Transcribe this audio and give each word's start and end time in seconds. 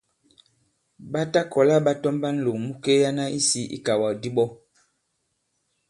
Ɓa 1.11 1.21
ta 1.31 1.41
kɔ̀la 1.51 1.75
ɓa 1.85 1.91
tɔmba 2.01 2.27
ǹlòŋ 2.37 2.57
mu 2.65 2.73
kelyana 2.83 3.23
isī 3.37 3.63
ikàwàkdi 3.75 4.29
ɓɔ. 4.35 4.45